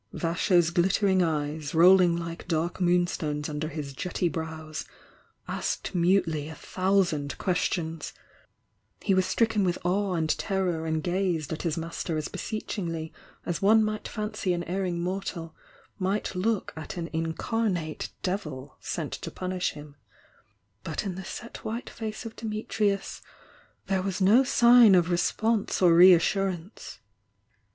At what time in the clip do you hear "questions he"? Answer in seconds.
7.37-9.13